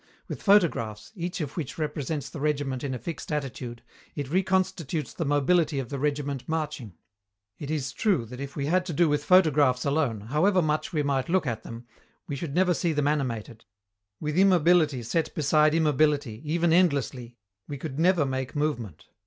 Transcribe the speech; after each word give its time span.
With 0.27 0.41
photographs, 0.41 1.11
each 1.13 1.41
of 1.41 1.55
which 1.55 1.77
represents 1.77 2.27
the 2.27 2.39
regiment 2.39 2.83
in 2.83 2.95
a 2.95 2.97
fixed 2.97 3.31
attitude, 3.31 3.83
it 4.15 4.27
reconstitutes 4.31 5.13
the 5.15 5.25
mobility 5.25 5.77
of 5.77 5.89
the 5.89 5.99
regiment 5.99 6.43
marching. 6.49 6.93
It 7.59 7.69
is 7.69 7.91
true 7.93 8.25
that 8.25 8.39
if 8.39 8.55
we 8.55 8.65
had 8.65 8.83
to 8.87 8.93
do 8.93 9.07
with 9.07 9.23
photographs 9.23 9.85
alone, 9.85 10.21
however 10.21 10.59
much 10.63 10.91
we 10.91 11.03
might 11.03 11.29
look 11.29 11.45
at 11.45 11.61
them, 11.61 11.85
we 12.27 12.35
should 12.35 12.55
never 12.55 12.73
see 12.73 12.93
them 12.93 13.07
animated: 13.07 13.63
with 14.19 14.39
immobility 14.39 15.03
set 15.03 15.35
beside 15.35 15.75
immobility, 15.75 16.41
even 16.51 16.73
endlessly, 16.73 17.37
we 17.67 17.77
could 17.77 17.99
never 17.99 18.25
make 18.25 18.55
movement. 18.55 19.05